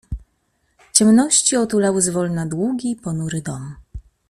[0.93, 3.75] "Ciemności otulały zwolna długi, ponury dom."